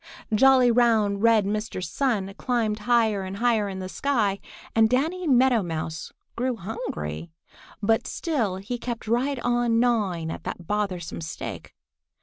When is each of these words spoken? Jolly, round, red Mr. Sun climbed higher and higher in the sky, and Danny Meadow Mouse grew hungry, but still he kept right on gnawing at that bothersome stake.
Jolly, 0.33 0.71
round, 0.71 1.21
red 1.21 1.45
Mr. 1.45 1.79
Sun 1.83 2.33
climbed 2.35 2.79
higher 2.89 3.21
and 3.21 3.37
higher 3.37 3.69
in 3.69 3.77
the 3.77 3.87
sky, 3.87 4.39
and 4.75 4.89
Danny 4.89 5.27
Meadow 5.27 5.61
Mouse 5.61 6.11
grew 6.35 6.55
hungry, 6.55 7.29
but 7.83 8.07
still 8.07 8.55
he 8.55 8.79
kept 8.79 9.07
right 9.07 9.37
on 9.41 9.79
gnawing 9.79 10.31
at 10.31 10.43
that 10.43 10.65
bothersome 10.65 11.21
stake. 11.21 11.75